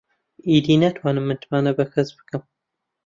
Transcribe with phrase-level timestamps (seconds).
[0.49, 2.43] ئیدی ناتوانم متمانە بە کەس بکەم.